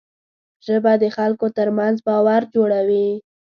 ژبه 0.65 0.93
د 1.03 1.05
خلکو 1.17 1.45
ترمنځ 1.57 1.95
باور 2.07 2.41
جوړوي 2.53 3.07